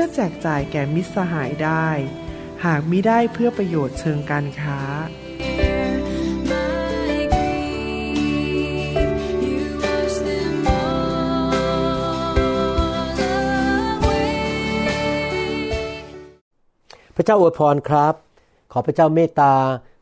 [0.00, 1.88] พื่อแจกจ่ายแก่มิตรสหายได้
[2.64, 4.80] หากมิได้เพื่อประโยชน์เชิงการค้า
[17.16, 18.14] พระเจ้าอวยพรครับ
[18.72, 19.54] ขอพระเจ้าเมตตา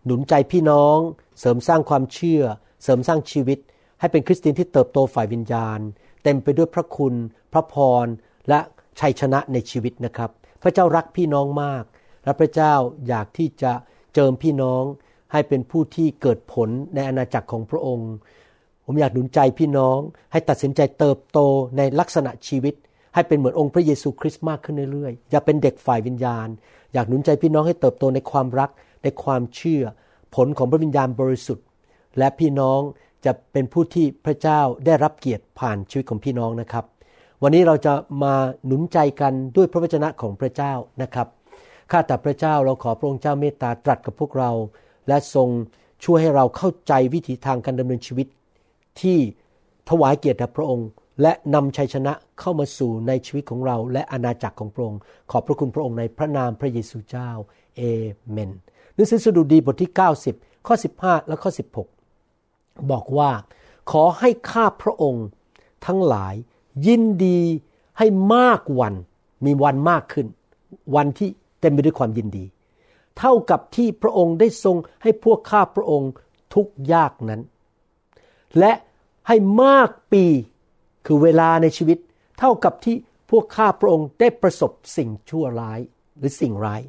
[0.04, 0.98] หนุนใจพี่น้อง
[1.40, 2.42] เสริมสร้างความเชื่อ
[2.82, 3.58] เสริมสร้างชีวิต
[4.00, 5.80] ให้เป็นคริสเตียนที่เติบโตฝ่ายวิญญาณ
[6.22, 7.14] เต็มไปด้วยพระคุณ
[7.52, 8.06] พระพร
[8.48, 8.60] และ
[9.00, 10.30] ชัยชนะในชีวิตนะครับ
[10.62, 11.84] พระเจ้ารักพี่น้องมาก
[12.24, 12.74] และพระเจ้า
[13.08, 13.72] อยากที่จะ
[14.14, 14.82] เจิมพี่น้อง
[15.32, 18.12] ให้เป็นผู้ที่เกิดผลในอาณาจักรของพระองค์
[18.84, 19.98] ผมอยากหนุนใจพี่น้อง
[20.32, 21.38] ให้ตัดสินใจเติบโต
[21.76, 22.74] ในลักษณะชีวิต
[23.14, 26.48] ให้เป็นเหมือนองค์พระเยซูคริสต์มากขึ้นเรื่อยๆ อย่าเป็นเด็กฝ่ายวิญญาณ
[26.92, 28.70] อยากหนุนใจพี่น้องให้เติบโตในความรัก
[29.02, 29.82] ในความเชื่อ
[30.34, 31.66] ผลของพระวิญญาณบริสุทธิ์
[32.18, 32.80] และพี่น้อง
[33.24, 36.84] จะเป็นผู้ที่พระเจ้าได้รับเกียรติผ่านชีวิตของพี่น้องนะครับ
[37.42, 38.34] วันนี้เราจะมา
[38.66, 41.28] หนุนใจกันด้วยพระวจนะของพระเจ้านะครับ
[41.90, 44.50] ข้าแต่พระเจ้าเราขอพระองค์เจ้าเมตตาตรัสกับพวกเรา
[45.08, 45.48] และทรง
[46.04, 48.26] ช่วยให้เราเข้าใจวิถีทางการดำเนินชีวิต
[49.00, 49.18] ที่
[49.88, 50.88] ถวายเกียรติแด่พระองค์
[51.22, 57.30] และนำชัยชนะเข้ามาสู่ในชีวิตของเรา และอาณาจักรของพระองค์ ขอบพระคุณพระองค์ในพระนามพระเยซูเจ้า
[57.76, 57.82] เอ
[58.30, 58.50] เมน
[58.94, 59.90] หนังสือสดุดีบทที่
[60.28, 61.50] 90 ข้อ 15 และข้อ
[62.20, 63.30] 16 บอกว่า
[63.90, 65.26] ขอให้ข้าพระองค์
[65.86, 66.34] ทั้งหลาย
[66.86, 67.40] ยินดี
[67.98, 68.94] ให้มากวัน
[69.44, 70.26] มีวันมากขึ้น
[70.94, 71.28] วันที่
[71.60, 72.44] เต็มไปด้วยความยินดี
[73.18, 76.10] เท่ากับที่พระองค์ได้ทรงให้พวกข้าพระองค์
[76.54, 77.40] ทุกยากนั้น
[78.58, 78.72] และ
[79.28, 80.24] ให้มากปี
[81.06, 81.98] คือเวลาในชีวิต
[82.38, 82.96] เท่ากับที่
[83.30, 85.80] พวกข้าพระองค์ได้ประสบสิ่งชั่วร้าย
[86.18, 86.82] หรือสิ่งร้าย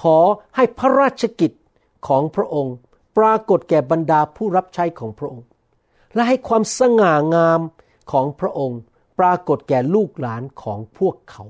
[0.00, 0.18] ขอ
[0.56, 1.52] ให้พระราชกิจ
[2.08, 2.74] ของพระองค์
[3.16, 5.46] ปรากฏแก่บรรดาผู้รับใช้ของพระองค์
[6.14, 7.60] และให้ความสง่างาม
[8.10, 8.80] ของพระองค์
[9.18, 11.44] ปรากฏแก่ลูกหลานของพวกเขา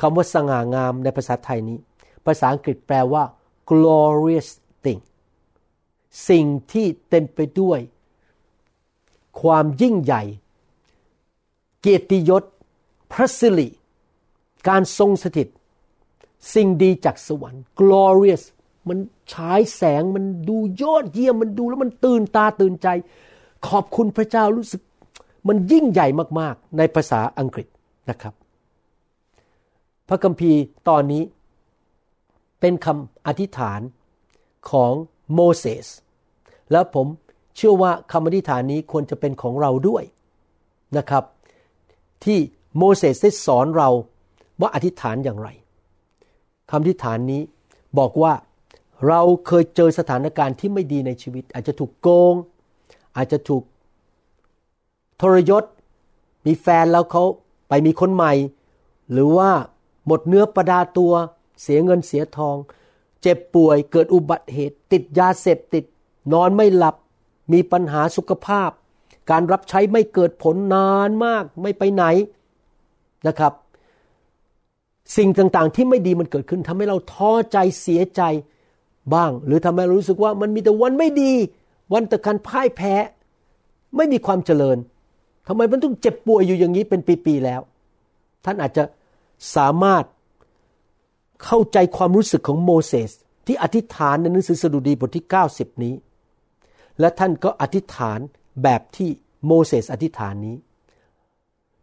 [0.00, 1.78] คำว่าสง่างามในภาษาไทยนี้
[2.26, 3.24] ภาษาอังกฤษแปลว่า
[3.70, 4.48] glorious
[4.84, 5.00] thing
[6.28, 7.80] สิ่งที่เต็มไปด้วย
[9.40, 10.22] ความยิ่งใหญ่
[11.80, 12.44] เกียรติยศ
[13.12, 13.68] พระสิริ
[14.68, 15.48] การทรงสถิต
[16.54, 18.42] สิ่งดีจากสวรรค์ glorious
[18.88, 18.98] มัน
[19.32, 22.88] ฉายแสงมันดูยอดเยี่ยมมันดูแล้วมันตื่นตาตื่นใจ
[23.68, 24.82] ขอบคุณพระเจ้ารู้สึก
[25.48, 26.06] มันยิ่งใหญ่
[26.40, 27.66] มากๆในภาษาอังกฤษ
[28.10, 28.34] นะครับ
[30.08, 31.22] พระคัมภีร์ตอนนี้
[32.60, 33.80] เป็นคำอธิษฐาน
[34.70, 34.92] ของ
[35.34, 35.86] โมเสส
[36.72, 37.06] แล้วผม
[37.56, 40.04] เชื่อว่าคำอธิษฐานนี้ควรจะเป็นของเราด้วย
[40.98, 41.24] นะครับ
[42.24, 42.38] ที่
[42.78, 43.90] โมเสสได้สอนเรา
[44.60, 45.48] ว่าอธิษฐานอย่างไร
[46.70, 47.42] คำอธิษฐานนี้
[47.98, 48.32] บอกว่า
[49.08, 52.34] เราเคยเจอสถานการณ์ที่ไม่ดีในชีวิต อาจจะถูกโกง
[53.16, 53.62] อาจจะถูก
[55.22, 55.64] ทรยศ
[56.46, 57.22] มีแฟนแล้วเขา
[57.68, 58.32] ไปมีคนใหม่
[59.12, 59.50] หรือว่า
[60.06, 61.12] หมดเนื้อประดาตัว
[61.62, 62.56] เสียเงินเสียทอง
[63.22, 65.84] เจ็บป่วยเกิดอุบัติเหตุ ติดยาเสพติด
[66.32, 66.96] นอนไม่หลับ
[67.52, 68.70] มีปัญหาสุขภาพ
[69.30, 72.04] การรับใช้ไม่เกิดผลนานมากไม่ไปไหน
[73.26, 73.52] นะครับ
[75.16, 78.22] สิ่งต่างๆที่ไม่ดีมันเกิดขึ้นทำให้เราท้อใจเสียใจ
[79.14, 81.32] บ้าง หรือทำให้เรารู้สึกว่ามันมีแต่วันไม่ดี
[81.92, 82.94] วันแต่การพ่ายแพ้
[83.96, 84.78] ไม่มีความเจริญ
[85.46, 87.60] ทำไมมันต้องเจ็บป่วยอยู่อย่างนี้เป็นปีๆแล้ว
[88.44, 88.84] ท่านอาจจะ
[89.56, 90.04] สามารถ
[91.44, 93.10] เข้าใจความรู้สึกของโมเสส
[93.46, 95.94] ที่อธิษฐานในหนังสือสดุดีบทที่ 90 นี้
[97.00, 98.18] และท่านก็อธิษฐาน
[98.62, 99.08] แบบที่
[99.46, 100.56] โมเสสอธิษฐานนี้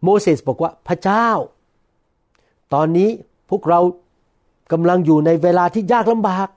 [0.04, 1.30] โมเสสบอกว่าพระเจ้า
[2.74, 3.10] ตอนนี้
[3.50, 3.80] พวกเรา
[4.72, 6.48] กำลังอยู่ในเวลาที่ยากลำบาก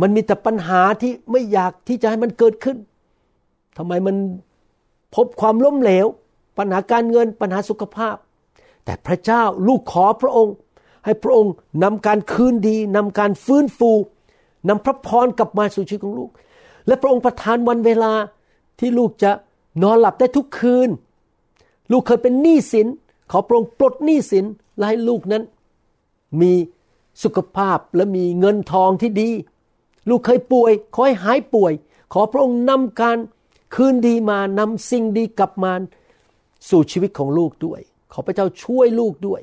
[0.00, 2.76] มันมีแต่ปัญหาที่ไม่อยากที่จะให้มันเกิดขึ้น
[3.76, 4.16] ทำไมมัน
[5.16, 6.06] พบความล้มเหลว
[6.58, 8.16] ปัญหาการเงินปัญหาสุขภาพ
[8.84, 10.54] แต่พระเจ้าลูกขอพระองค์
[11.04, 11.52] ให้พระองค์
[11.82, 13.90] นำการคืนดีนำการฟื้นฟู
[14.68, 16.30] นำพระพรกลับมาสู่ชีวิตของลูก
[16.86, 18.12] และพระองค์ประทานวันเวลา
[18.78, 19.30] ที่ลูกจะ
[19.82, 20.88] นอนหลับได้ทุกคืน
[21.92, 22.86] ลูกเคยเป็นหนี้สิน
[23.30, 24.44] ขอพระองค์ปลดหนี้สิน
[24.76, 25.42] และให้ลูกนั้น
[26.40, 26.52] มี
[27.22, 29.30] สุขภาพและมีเงินทองที่ดี
[30.08, 31.72] ลูกเคยป่วย ขอให้หายป่วย
[32.12, 33.16] ขอพระองค์นำการ
[33.74, 35.72] คืนดีมานำสิ่งดีกลับมา
[36.70, 37.80] สู่ชีวิตของลูกด้วย
[38.12, 39.40] ขอพระเจ้าช่วยลูกด้วย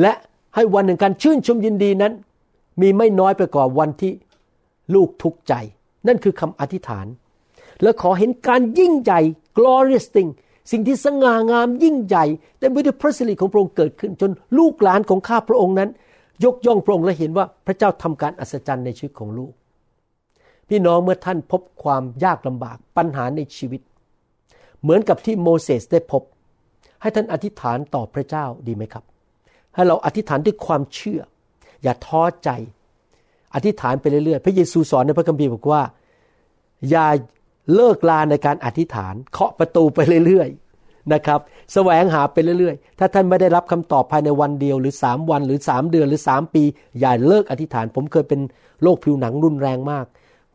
[0.00, 0.12] และ
[0.54, 2.12] ให้วันหนึ่งการชื่นชมยินดีนั้น
[2.80, 4.12] มีไม่น้อยไปกว่าวันที่
[4.94, 5.54] ลูกทุกข์ใจ
[6.06, 7.06] นั่นคือคำอธิษฐาน
[7.82, 9.20] และขอเห็นการยิ่งใหญ่
[9.56, 10.30] glorious thing
[10.70, 12.24] สิ่งที่สง่างามยิ่งใหญ่
[12.58, 15.90] เต็มไปด้วยพระสิริของพระองค์เกิดขึ้น จนลูกหลานของข้าพระองค์นั้น
[16.44, 19.52] ยกย่องพระองค์และเห็นว่าพระเจ้าทำการอัศจรรย์ในชีวิตของลูก
[20.68, 23.80] พี่น้องเมื่อท่านพบความยากลำบากปัญหาในชีวิต
[24.82, 26.22] เหมือนกับที่โมเสสได้พบ
[27.00, 29.04] ให้ท่านอธิษฐานต่อพระเจ้าดีไหมครับ
[29.74, 31.20] ให้เราอธิษฐานด้วยความเชื่อ
[31.82, 32.50] อย่าท้อใจ
[33.54, 35.82] อธิษฐานไปเรื่อยๆ พระเยซูสอนในพระคัมภีร์บอกว่า
[36.90, 37.06] อย่า
[37.74, 41.40] เลิกลาในการอธิษฐาน เคาะประตูไปเรื่อยๆนะครับ
[41.72, 46.62] แสวงหาไปเรื่อยๆ ถ้าท่านไม่ได้รับคำตอบภายในวันเดียว หรือสามวันหรือสามเดือนหรือสามปี
[47.00, 48.40] อย่าเลิกอธิษฐาน ผมเคยเป็น
[48.82, 50.06] โรคผิวหนังรุนแรงมาก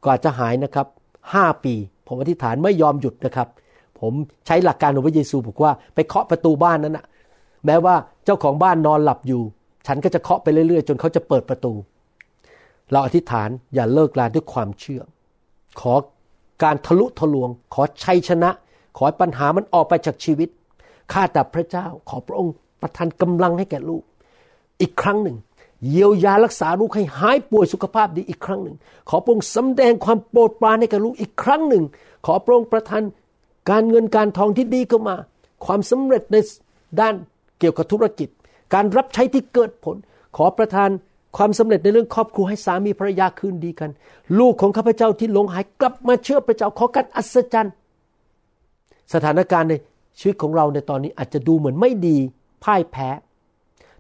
[0.06, 0.88] กว่าจะหายนะครับ
[1.34, 1.74] หปี
[2.08, 3.48] ผมอธิษฐานไม่ยอมหยุดนะครับ
[4.00, 4.14] ผม
[4.46, 7.06] ใช้หลักการของพระเยซูบอกว่าไปเคาะประตูบ้านนั้นนะ
[7.66, 9.42] แม้ว่าเจ้าของบ้านนอนหลับอยู่
[9.88, 11.74] ฉันก็จะเคาะไปเรื่อยๆ จนเขาจะเปิดประตู
[12.92, 15.02] เราอธิษฐานอย่าเลิกลาด้วยความเชื่อ
[15.82, 15.94] ขอ
[16.64, 18.50] การทะลุทะลวง ขอชัยชนะ
[18.98, 20.50] ขอให้ปัญหามันออกไปจากชีวิต
[21.12, 24.04] ข้าแต่พระเจ้าขอพระองค์ประทานกำลังให้แก่ลูก
[24.82, 25.38] อีกครั้งหนึ่ง
[25.88, 28.76] เยียวยารักษาลูกให้หายป่วยสุขภาพดีอีกครั้งหนึ่ง
[29.10, 31.84] ขอพระองค์สำแดงความโปรดปรานให้แก่ลูกอีกครั้งหนึ่ง
[32.26, 33.04] ขอพระองค์ประทาน
[33.70, 35.16] การเงินการทองที่ดีเข้ามา
[35.66, 36.36] ความสำเร็จใน
[37.00, 37.16] ด้าน
[37.60, 38.30] เกี่ยวกับธุรกิจ
[38.74, 39.96] การรับใช้ที่เกิดผล
[40.38, 40.90] ขอประทาน
[41.38, 43.90] ความสำเร็จในเรื่องครอบครัวให้สามีภรรยาคืนดีกัน
[44.40, 47.74] ลูกของข้าพเจ้าที่หลงหายกลับมาเชื่อพระเจ้าขอการอัศจรรย์
[49.14, 49.74] สถานการณ์ใน
[50.20, 52.18] ชีวิตของเราในตอนนี้อาจจะดูเหมือนไม่ดี
[52.64, 53.10] พ่ายแพ้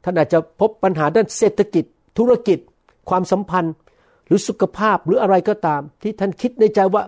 [0.03, 1.85] ท่านอาจจะพบปัญหาด้านเศรษฐกิจ
[2.17, 2.59] ธุรกิจ
[3.09, 3.73] ความสัมพันธ์
[4.27, 7.03] หรือสุขภาพหรืออะไรก็ตาม ที่ท่านคิดในใจว่า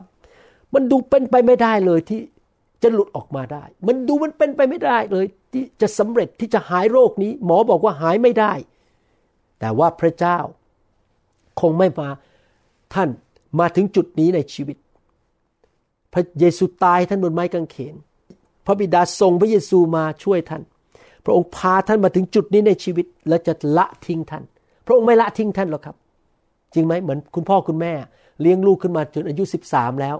[0.73, 2.19] มันดูเป็นไปไม่ได้เลยที่
[2.83, 8.53] จะหลุดออกมาได้ มันดูมันเป็นไปไม่ได้เลย ที่จะสำเร็จที่จะหายโรคนี้ หมอบอกว่าหายไม่ได้
[9.59, 10.37] แต่ว่าพระเจ้า
[11.61, 12.09] คงไม่มา
[12.93, 13.09] ท่าน
[13.59, 14.77] มาถึงจุดนี้ในชีวิต
[16.13, 17.95] พระเยซูตายท่านบนไม้กางเขน
[18.65, 20.63] พระบิดาส่งพระเยซูมาช่วยท่าน
[21.25, 24.43] พระองค์พาท่านมาถึงจุดนี้ในชีวิต แล้วจะละทิ้งท่าน
[24.85, 25.95] พระองค์ไม่ละทิ้งท่านหรอกครับ
[26.73, 27.93] จริงไหมเหมือนคุณพ่อคุณแม่
[28.41, 30.15] เลี้ยงลูกขึ้นมาจนอายุสิบสามแล้ว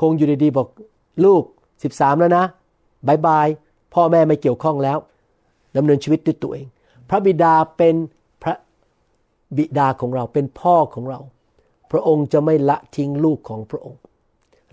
[0.00, 0.68] คงอยู่ดีๆบอก
[1.24, 1.42] ลูก
[1.82, 2.44] สิบสามแล้วนะ
[3.06, 3.46] บายบาย
[3.94, 4.98] พ่อแม่ไม่เกี่ยวข้องแล้ว
[5.76, 6.66] ดำเนินชีวิตด้วยตัวเอง
[7.08, 7.94] พระบิดาเป็น
[8.42, 8.54] พระ
[9.56, 11.20] บิดาของเราเป็นพ่อของเรา
[11.90, 14.00] พระองค์จะไม่ละทิ้งลูกของพระองค์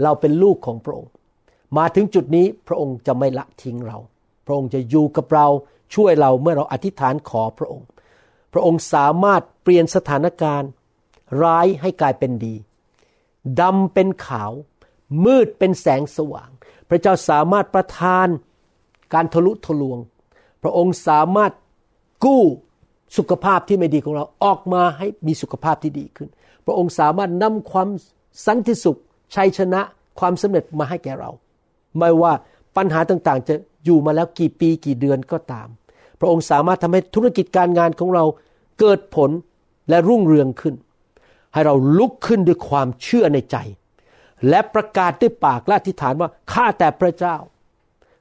[0.03, 1.12] เราเป็นลูกของพระองค์
[1.77, 3.97] มาถึงจุดนี้พระองค์จะไม่ละทิ้งเรา
[4.50, 5.48] ระองค์จะอยู่กับเรา
[5.96, 7.88] ช่วยเราเมื่อเราอธิษฐานขอพระองค์
[8.54, 10.69] พระองค์สามารถเปลี่ยนสถานการณ์
[11.44, 12.56] ร้ายให้กลายเป็นดี
[13.60, 14.51] ดำเป็นขาว
[15.25, 16.50] มืดเป็นแสงสว่าง
[16.90, 18.28] พระเจ้าสามารถประทาน
[19.13, 20.00] การทะลุทะลวง
[20.63, 21.51] พระองค์สามารถ
[22.25, 22.44] กู้
[23.18, 26.30] สุขภาพที่ไม่ดีของเราออกมาให้มีสุขภาพที่ดีขึ้น
[26.66, 27.90] พระองค์สามารถนำความ
[28.46, 29.00] สันติสุข
[29.36, 29.81] ชัยชนะ
[30.19, 31.31] ความสำเร็จมาให้แก่เรา
[31.98, 32.34] ไม่ว่า
[32.75, 35.67] ปัญหาต่างๆ จะ อยู่มาแล้วกี่ปีกี่เดือนก็ตาม
[36.19, 38.24] พระองค์สามารถทำให้ธุรกิจการงานของเรา
[38.79, 39.29] เกิดผล
[39.89, 40.75] และรุ่งเรืองขึ้น
[41.53, 43.57] ให้เราลุกขึ้นด้วยความเชื่อในใจ
[44.50, 47.36] และประกาศด้วยปากและอธิษฐานว่าข้าแต่พระเจ้า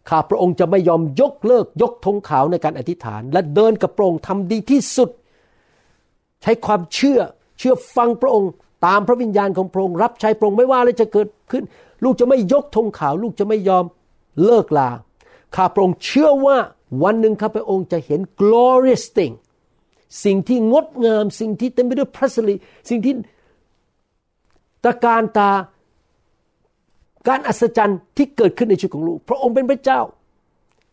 [0.08, 5.10] ข้าพระองค์จะไม่ยอมยกเลิกยกธงขาวในการอธิษฐาน และเดินกับพระองค์ทำดีที่สุด
[6.42, 7.20] ใช้ความเชื่อ
[7.58, 8.50] เชื่อฟังพระองค์
[8.86, 11.64] ตามพระวิญญาณของพระองค์รับใช้พระองค์ไม่ว่าอะไรจะเกิดขึ้น
[12.04, 13.84] ลูกจะไม่ยกธงขาว ลูกจะไม่ยอม
[14.44, 14.90] เลิกลา
[15.56, 16.56] ข้าพระองค์เชื่อว่า
[17.02, 19.34] วันหนึ่งข้าพระองค์จะเห็น glorious thing
[20.24, 22.54] สิ่งที่งดงามสิ่งที่เต็มไปด้วยพระสิริ
[22.88, 23.14] สิ่งที่
[24.84, 25.50] ตะการตา
[27.28, 30.00] การอัศจรรย์ที่เกิดขึ้นในชีวิตของลูก พระองค์เป็นพระเจ้า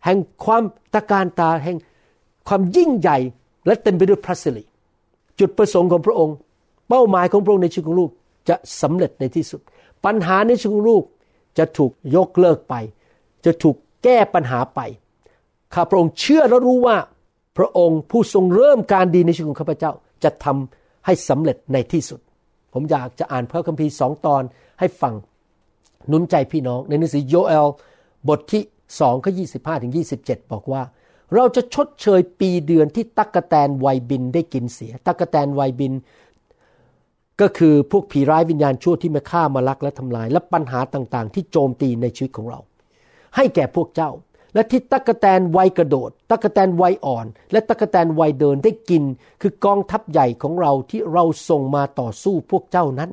[0.05, 1.77] แห่งความตะการตาแห่ง
[2.47, 3.17] ความยิ่งใหญ่
[3.65, 4.63] และเต็มไปด้วยพระสิริ
[5.39, 6.35] จุดประสงค์ของพระองค์
[6.89, 8.09] เป้าหมายของพระองค์ในชีวิตของลูก
[8.49, 9.61] จะสำเร็จในที่สุด
[10.05, 11.03] ปัญหาในชีวิตของลูก
[11.57, 12.73] จะถูกยกเลิกไป
[13.45, 14.79] จะถูก แก้ปัญหาไป
[15.73, 16.97] ข้าพระองค์เชื่อและรู้ว่า
[17.57, 19.91] พระองค์ผู้ทรงเริ่มการดีในชีวิตของข้าพเจ้า
[20.23, 22.19] จะทำให้สำเร็จในที่สุด
[22.73, 24.43] ผมอยากจะอ่านพระคัมภีร์สองตอน
[24.79, 25.13] ให้ฟัง
[26.07, 27.67] หนุนใจพี่น้อง ในหนังสือโยเอล
[28.29, 28.63] บทที่
[28.99, 30.81] สองข้อยี่สิบห้าถึงยี่สิบเจ็ดบอกว่า
[31.33, 35.93] เราจะชดเชยปีเดือนที่ตักกะแตนไวบินได้กินเสีย ตักกะแตนไวบิน
[37.41, 42.59] ก็คือพวกผีร้ายวิญญาณชั่วที่มาฆ่ามาลักและทำลาย และปัญหาต่างๆ ที่โจมตีในชีวิตของเรา
[43.35, 44.11] ให้แก่พวกเจ้า
[44.53, 49.03] และที่ตักะแตนไวกระโดดตักะแตนไวอ่อน และตักะแตนไวเดินได้กิน
[49.41, 53.09] คือกองทัพใหญ่ของเราที่เราส่งมาต่อสู้พวกเจ้านั้น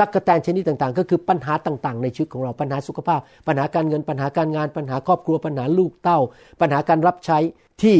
[0.00, 6.18] ตักะแตนชนิดต่างๆ ก็คือปัญหาต่างๆ ในชีวิตของเราปัญหาสุขภาพ ปัญหาการเงินปัญหาการงาน ปัญหาครอบครัวปัญหาลูกเต้า
[6.60, 7.38] ปัญหาการรับใช้
[7.82, 7.96] ที่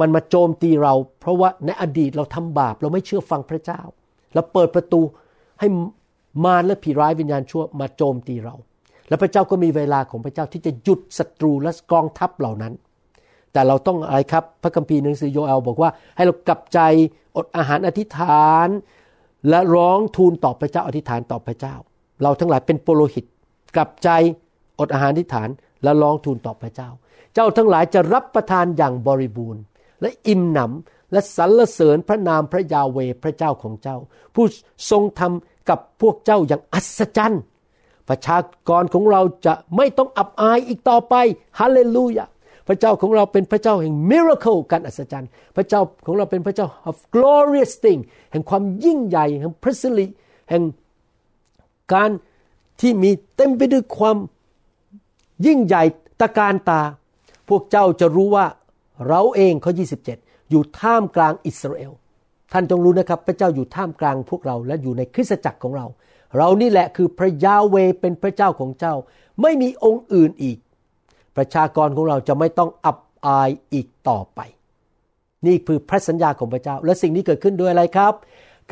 [0.00, 3.80] มันมาโจมตีเรา เพราะว่าในอดีตเราทำบาปเราไม่เชื่อฟังพระเจ้า
[4.34, 5.00] เราเปิดประตู
[5.60, 5.68] ให้
[6.44, 8.54] มารและผีร้ายวิญญาณชั่วมาโจมตีเรา
[9.12, 12.72] และพระเจ้าก็มีเวลาของพระเจ้าที่จะหยุดศัตรูและกองทัพเหล่านั้น
[13.52, 16.78] แต่เราต้องอะไรครับพระคัมภีร์หนังสือโยเอลบอกว่า ให้เรากลับใจ
[17.36, 18.68] อดอาหารอธิษฐาน
[19.48, 21.74] และร้องทูลต่อพระเจ้าอธิษฐานต่อพระเจ้า
[22.22, 23.24] เราทั้งหลายเป็นโปโลหิต
[23.76, 24.08] กลับใจ
[24.80, 25.48] อดอาหารอธิษฐาน
[25.82, 26.88] และร้องทูลต่อพระเจ้า
[27.34, 29.62] เจ้าทั้งหลายจะรับประทานอย่างบริบูรณ์
[30.00, 33.96] และอิ่มหนำและสรรเสริญพระนามพระยาเวพระเจ้าของเจ้า
[34.34, 34.46] ผู้
[34.90, 37.42] ทรงทำกับพวกเจ้าอย่างอัศจรรย์
[38.08, 41.14] ประชากรของเราจะไม่ต้องอับอายอีกต่อไป
[41.60, 42.26] ฮาเลลูยา
[42.68, 48.00] พระเจ้าของเราเป็นพระเจ้าแห่ง miracle การอัศจรรย์ พระเจ้าของเราเป็นพระเจ้า of glorious thing
[48.32, 50.06] แห่งความยิ่งใหญ่แห่งพระสิริ
[50.50, 50.62] แห่ง
[51.92, 52.10] การ
[52.80, 54.16] ที่มีเต็มไปด้วยความ
[55.46, 55.82] ยิ่งใหญ่
[56.20, 56.80] ตะการตา
[57.48, 58.46] พวกเจ้าจะรู้ว่า
[59.08, 59.72] เราเองข้อ
[60.10, 61.92] 27 อยู่ท่ามกลางอิสราเอล
[62.52, 65.86] ท่านจงรู้นะครับ พระเจ้าอยู่ท่ามกลางพวกเราและอยู่ในคริสตจักรของเรา
[66.36, 68.94] เรานี่แหละคือพระยาเวเป็นพระเจ้าของเจ้า
[69.42, 70.58] ไม่มีองค์อื่นอีก
[71.36, 74.40] ประชากรของเราจะไม่ต้องอับอายอีกต่อไป
[75.46, 78.14] นี่คือพระสัญญาของพระเจ้า และสิ่งนี้เกิดขึ้นด้วยอะไรครับ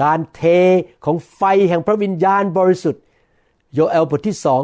[0.03, 0.43] การเท
[1.05, 3.03] ของไฟแห่งพระวิญญาณบริสุทธิ์
[3.75, 4.63] โยเอลบทที่สอง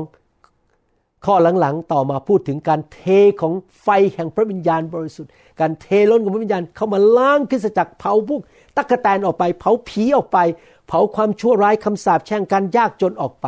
[1.25, 3.03] ข้อหลังๆ ต่อมาพูดถึงการเท
[3.41, 8.41] ของไฟแห่งพระวิญญาณบริสุทธิ์ การเทล้นของพระวิญญาณเข้ามาล้างคริสจักรเผาพวก
[8.76, 10.38] ตักกะแตนออกไป เผาผีออกไป
[10.87, 13.47] เผาความชั่วร้ายคำสาปแช่งการยากจนออกไป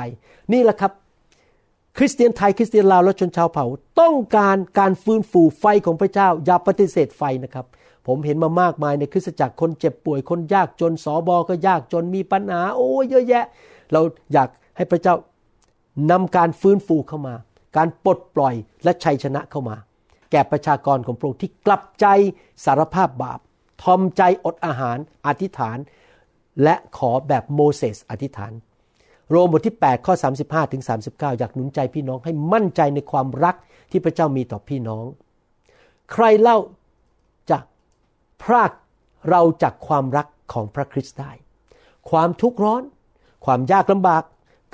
[0.52, 0.92] นี่แหละครับ
[1.97, 3.66] คริสเตียนไทยคริสเตียนลาวและชนชาวเผ่า
[4.00, 7.66] ต้องการการฟื้นฟูไฟของพระเจ้า อย่าปฏิเสธไฟนะครับ
[8.07, 13.45] ผมเห็นมามากมายในคริสตจักรคนเจ็บป่วยคนยากจนสอบอก็ยากจนมีปัญหา โอ้เยอะแยะ
[13.92, 14.00] เรา
[14.33, 15.14] อยากให้พระเจ้า
[16.11, 17.35] นำการฟื้นฟูเข้ามา
[17.76, 18.54] การปลดปล่อย
[18.85, 19.76] และชัยชนะเข้ามา
[20.30, 22.07] แก่ประชากรของพระองค์ที่กลับใจ
[22.64, 23.40] สารภาพบาป
[23.83, 25.78] ทอมใจอดอาหาร อธิษฐาน
[26.62, 28.53] และขอแบบโมเสสอธิษฐาน
[29.31, 33.57] โรมบทที่ 8 ข้อ 35ถึง39 อยากหนุนใจพี่น้องให้มั่นใจในความรัก
[33.91, 35.05] ที่พระเจ้ามีต่อพี่น้อง
[36.12, 36.59] ใครเล่า
[37.50, 37.59] จะ
[38.43, 38.73] พราก
[39.29, 41.33] เราจากความรักของพระคริสต์ได้
[42.11, 42.83] ความทุกข์ร้อน
[43.45, 44.23] ความยากลำบาก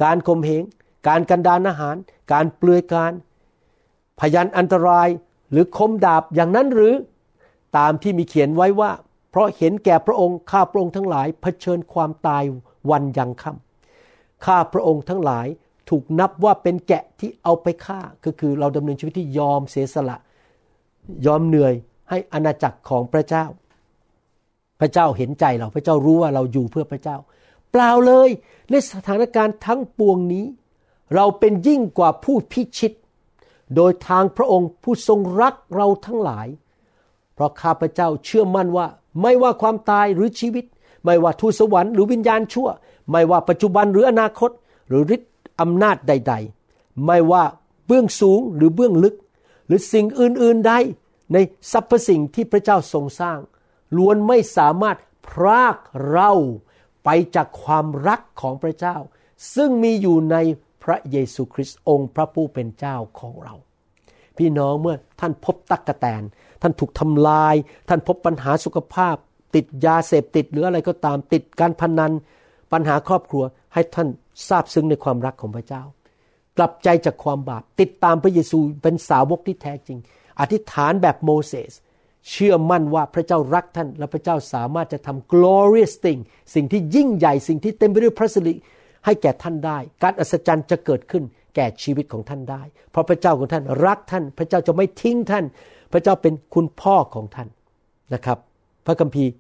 [0.03, 0.63] การข่มเหง
[1.09, 1.97] การกันดานอาหาร
[2.33, 3.13] การเปลือยการ
[4.21, 5.09] พยันอันตราย
[5.51, 6.95] หรือคมดาบอย่างนั้นหรือ
[7.77, 8.91] ตามที่มีเขียนไว้ว่า
[9.35, 12.43] เพราะเห็นแก่พระองค์ข้าพระองค์ทั้งหลายเผชิญความตาย
[12.91, 15.47] วันยังค่ำข้าพระองค์ทั้งหลาย
[15.91, 20.17] ถูกนับว่าเป็นแกะที่เอาไปฆ่าก็คือเราดำเนินชีวิตที่ยอมเสียสละ
[21.27, 21.75] ยอมเหนื่อย
[22.11, 23.45] ให้อาณาจักรของพระเจ้า
[24.81, 27.17] พระเจ้าเห็นใจเราพระเจ้ารู้ว่าเราอยู่เพื่อพระเจ้า
[27.71, 28.29] เปล่าเลย
[28.71, 30.47] ในสถานการณ์ทั้งปวงนี้
[31.15, 32.93] เราเป็นยิ่งกว่าผู้พิชิต
[33.77, 36.47] โดยทางพระองค์ผู้ทรงรักเราทั้งหลาย
[37.35, 38.87] เพราะข้าพเจ้าเชื่อมั่นว่า
[39.23, 40.65] ไม่ว่าความตายหรือชีวิต
[41.05, 42.69] ไม่ว่าทูตสวรรค์หรือวิญญาณชั่ว
[43.11, 44.51] ไม่ว่าปัจจุบันหรืออนาคต
[44.89, 46.35] หรือฤทธิ์อำนาจใด
[46.69, 47.45] ๆ ไม่ว่า
[47.87, 49.15] เบื้องสูงหรือเบื้องลึก
[49.67, 50.73] หรือสิ่งอื่นๆใด
[51.33, 51.37] ใน
[51.73, 53.39] สรรพสิ่งที่พระเจ้าทรงสร้าง
[53.97, 54.97] ล้วนไม่สามารถ
[55.29, 55.77] พราก
[56.11, 56.33] เรา
[57.05, 58.97] ไปจากความรักของพระเจ้า
[59.55, 60.37] ซึ่งมีอยู่ใน
[60.83, 63.55] พระเยซูคริสต์องค์พระผู้เป็นเจ้าของเรา
[64.37, 66.23] พี่น้องเมื่อท่านพบตักกะแตน
[66.65, 67.55] ท่านถูกทำลาย
[67.89, 69.17] ท่านพบปัญหาสุขภาพ
[69.55, 72.13] ติดยาเสพติดหรืออะไรก็ตามติดการพนัน
[72.73, 73.45] ปัญหาครอบครัว
[73.75, 74.09] ให้ท่าน
[74.49, 75.83] ทราบซึ้งในความรักของพระเจ้า
[76.59, 79.99] กลับใจจากความบาป ติดตามพระเยซูเป็นสาวกที่แท้จริง
[80.41, 81.73] อธิษฐานแบบโมเสส
[82.31, 86.21] เชื่อมั่นว่าพระเจ้ารักท่าน และพระเจ้าสามารถจะทำ glorious thing
[86.55, 88.55] สิ่งที่ยิ่งใหญ่สิ่งที่เต็มไปด้วยพระสิริ
[89.05, 91.25] ให้แก่ท่านได้ การอัศจรรย์จะเกิดขึ้น
[91.57, 95.45] แก่ชีวิตของท่านได้ เพราะพระเจ้าของท่านรักท่าน พระเจ้าจะไม่ทิ้งท่าน
[95.93, 97.49] พระเจ้าเป็นคุณพ่อของท่าน
[98.15, 98.39] นะครับ
[98.87, 99.31] พระคัมภีร์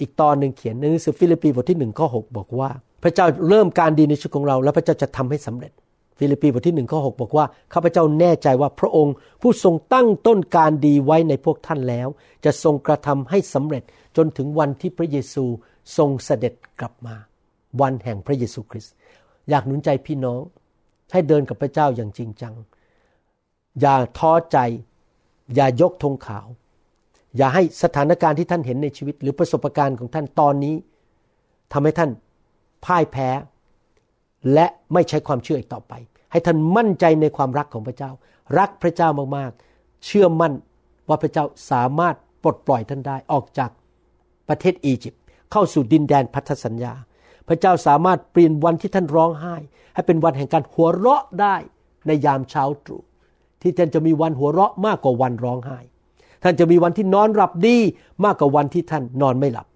[0.00, 2.70] อีกตอนหนึ่งเขียนในหนังสือฟิลิปปีบทที่หนึ่งข้อหกบอกว่า
[3.02, 5.72] พระเจ้าเริ่มการดีในชีวิตของเรา แล้วพระเจ้าจะทำให้สำเร็จ
[6.18, 12.08] ฟิลิปปีบทที่หนึ่งข้อหกบอกว่าข้าพเจ้าแน่ใจว่าพระองค์ผู้ทรงตั้งต้นการดีไว้ในพวกท่านแล้ว
[12.44, 13.82] จะทรงกระทำให้สำเร็จ
[14.16, 15.44] จนถึงวันที่พระเยซู
[15.96, 17.14] ทรงเสด็จกลับมา
[17.80, 18.94] วันแห่งพระเยซูคริสต์
[19.50, 20.40] อยากหนุนใจพี่น้อง
[21.12, 22.54] ให้เดินกับพระเจ้าอย่างจริงจัง
[23.80, 24.58] อย่าท้อใจ
[25.54, 26.46] อย่ายกธงขาว
[27.36, 30.74] อย่าให้สถานการณ์ที่ท่านเห็นในชีวิต หรือประสบการณ์ของท่านตอนนี้
[31.72, 32.10] ทำให้ท่าน
[32.84, 33.28] พ่ายแพ้
[34.54, 35.92] และไม่ใช้ความเชื่ออีกต่อไป
[36.32, 38.10] ให้ท่านมั่นใจในความรักของพระเจ้า
[38.58, 40.52] รักพระเจ้ามากๆ เชื่อมั่น
[41.08, 43.70] ว่าพระเจ้าสามารถปลดปล่อยท่านได้ออกจาก
[44.48, 45.22] ประเทศอียิปต์
[45.52, 46.94] เข้าสู่ดินแดนพันธสัญญา
[47.48, 49.56] พระเจ้าสามารถเปลี่ยนวันที่ท่านร้องไห้
[49.94, 51.56] ให้เป็นวันแห่งการหัวเราะได้
[52.06, 53.02] ในยามเช้าตรู่
[53.66, 55.78] ที่ท่านจะมีวันหัวเราะมากกว่าวันร้องไห้
[56.42, 57.76] ท่านจะมีวันที่นอนหลับดี
[58.24, 59.66] มากกว่าวันที่ท่านนอนไม่หลับ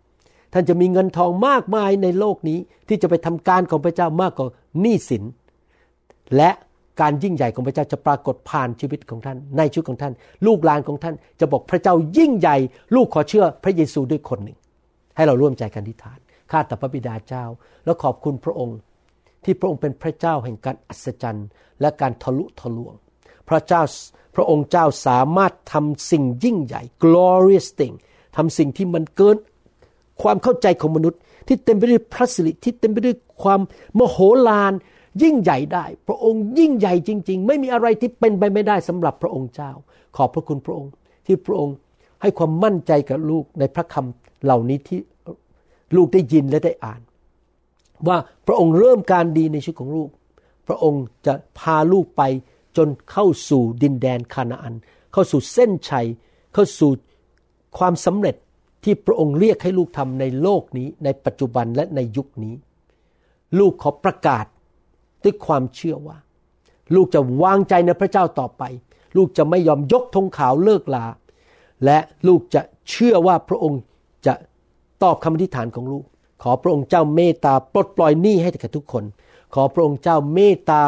[0.53, 4.47] ท่านจะมีเงินทองมากมายในโลกนี้ที่จะไปทำการของพระเจ้ามากกว่า
[4.81, 5.25] หนี้สิน
[6.37, 6.51] และ
[7.01, 10.13] การยิ่งใหญ่ของพระเจ้าจะปรากฏผ่านชีวิตของท่าน ในชีวิตของท่าน
[10.47, 12.57] ลูกหลานของท่านจะบอกพระเจ้ายิ่งใหญ่
[12.95, 14.59] ลูกขอเชื่อพระเยซูด้วยคนหนึ่ง
[15.17, 16.19] ให้เราร่วมใจกันทิฐาน
[16.51, 17.45] ข้าแต่พระบิดาเจ้า
[17.85, 18.79] แล้วขอบคุณพระองค์
[19.45, 21.49] ที่พระองค์เป็นพระเจ้าแห่งการอัศจรรย์
[21.81, 22.95] และการทะลุทะลวง
[23.51, 23.83] พระเจ้า
[24.35, 27.95] พระองค์เจ้าสามารถทำสิ่งยิ่งใหญ่ glorious thing
[28.37, 29.37] ทำสิ่งที่มันเกิน
[30.23, 33.61] ความเข้าใจของมนุษย์ ที่เต็มไปด้วยพระสิริที่เต็มไปด้วยความ
[33.99, 34.73] มโหฬาร
[35.23, 39.71] ยิ่งใหญ่ได้ พระองค์ยิ่งใหญ่จริง ๆ ไม่มีอะไรที่เป็นไปไม่ได้สำหรับพระองค์เจ้า
[40.17, 40.91] ขอบพระคุณพระองค์
[41.27, 41.75] ที่พระองค์
[42.23, 44.99] ให้ความมั่นใจกับลูกในพระคำเหล่านี้ที่
[45.97, 47.01] ลูกได้ยินและได้อ่าน
[48.09, 48.17] ว่า
[48.47, 50.09] พระองค์เริ่มการดีในชีวิตของลูก
[50.69, 52.23] พระองค์จะพาลูกไป
[52.77, 54.75] จนเข้าสู่ดินแดนคานาอัน
[55.13, 56.07] เข้าสู่เส้นชัย
[56.55, 56.91] เข้าสู่
[57.79, 58.37] ความสำเร็จ
[58.85, 62.55] ที่พระองค์เรียกให้ลูกทำในโลกนี้ในปัจจุบันและในยุคนี้
[63.59, 64.45] ลูกขอประกาศ
[65.25, 66.19] ด้วยความเชื่อว่า
[66.95, 68.63] ลูกจะวางใจในพระเจ้าต่อไป
[69.17, 71.07] ลูกจะไม่ยอมยกธงขาวเลิกลา
[71.85, 71.99] และ
[72.29, 72.61] ลูกจะ
[72.91, 73.81] เชื่อว่าพระองค์
[74.27, 74.35] จะ
[75.03, 76.05] ตอบคำอธิษฐานของลูก
[76.43, 79.05] ขอพระองค์เจ้าเมตตาปลดปล่อยหนี้ให้แก่ทุกคน
[79.55, 80.83] ขอพระองค์เจ้าเมตตา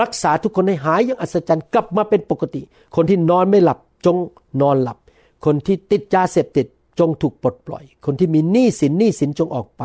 [0.00, 2.62] รักษาทุกคนให้หายอย่างอัศจรรย์กลับมาเป็นปกติ
[2.96, 4.16] คนที่นอนไม่หลับจง
[4.62, 4.98] นอนหลับ
[5.44, 6.66] คนที่ติดยาเสพติด
[6.98, 9.82] จงถูกปลดปล่อย คนที่มีหนี้สินหนี้สินจงออกไป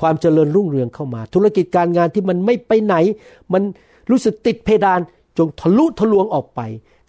[0.00, 2.94] ความเจริญรุ่งเรืองเข้ามา ธุรกิจการงานที่มันไม่ไปไหน
[3.52, 3.62] มัน
[4.10, 5.00] รู้สึกติดเพดาน
[5.38, 6.60] จงทะลุทะลวงออกไป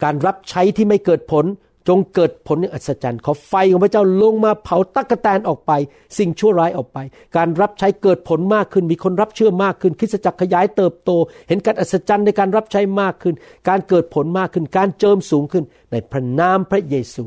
[0.04, 1.44] การรับใช้ที่ไม่เกิดผล
[1.88, 5.72] จงเกิดผลอย่างอัศจรรย์ขอไฟของพระเจ้าลงมาเผาตักกะแตนออกไป
[6.18, 6.98] สิ่งชั่วร้ายออกไป
[7.36, 11.10] การรับใช้เกิดผลมากขึ้น มีคนรับเชื่อมากขึ้นคริสตจักรขยายเติบโต
[11.48, 13.34] เห็นการอัศจรรย์ในการรับใช้มากขึ้น
[13.68, 17.24] การเกิดผลมากขึ้น การเจิมสูงขึ้น ในพระนามพระเยซู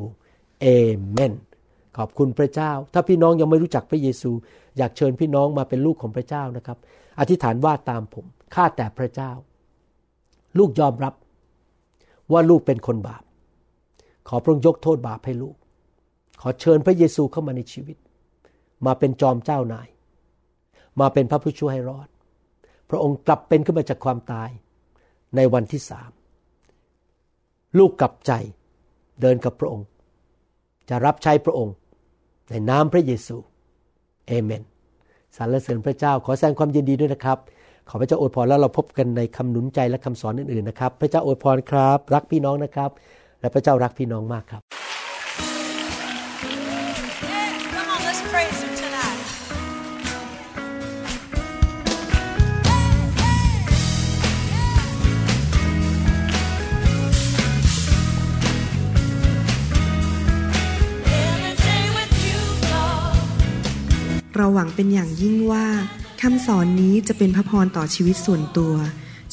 [0.62, 0.66] เอ
[1.10, 1.34] เมน
[1.98, 4.32] ขอบคุณพระเจ้า ถ้าพี่น้องยังไม่รู้จักพระเยซู
[4.78, 6.78] อยากเชิญพี่น้องมาเป็นลูกของพระเจ้านะครับ
[7.20, 9.32] อธิษฐานว่าตามผมข้าแต่พระเจ้า
[10.58, 11.14] ลูกยอมรับ
[12.32, 13.24] ว่าลูกเป็นคนบาป
[14.28, 15.56] ขอพระองค์ยกโทษบาปให้ลูก
[16.42, 17.98] ขอเชิญพระเยซูเข้ามาในชีวิต
[18.86, 19.88] มาเป็นจอมเจ้านาย
[21.00, 22.08] มาเป็นพระผู้ช่วยให้รอด
[22.90, 24.50] พระองค์กลับเป็นขึ้นมาจากความตาย
[25.36, 26.12] ในวันที่สาม
[27.78, 28.32] ลูกกลับใจ
[29.22, 29.88] เดินกับพระองค์
[30.90, 31.76] จะรับใช้พระองค์
[32.50, 33.38] ในนามพระเยซู
[34.28, 34.64] เอเมน
[35.38, 37.38] สรรเสริญพระเจ้าขอแสดงความยินดีด้วยนะครับ
[37.90, 42.92] ขอพระเจ้าอวยพรแล้วเราพบกันในคำหนุนใจและคำสอนอื่นๆนะครับ พระเจ้าอวยพรครับ รักพี่น้องนะครับ
[43.44, 44.62] และพระเจ้ารักพี่น้องมากครับ
[47.34, 49.20] Yeah, come on, let's praise him tonight.
[64.36, 65.66] เราหวังเป็นอย่างยิ่งว่า
[66.22, 68.76] คำสอนนี้จะเป็นพระพรต่อชีวิตส่วนตัว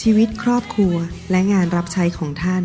[0.03, 0.95] ชีวิตครอบครัว
[1.31, 2.65] และงานรับใช้ของท่าน